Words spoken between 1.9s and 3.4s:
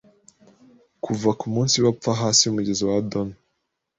apfa Hasi yumugezi wa Adona